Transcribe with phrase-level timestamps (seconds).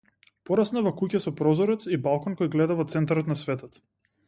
[0.49, 3.81] Пораснав во куќа со прозорец и балкон кој гледа во центарот на светот.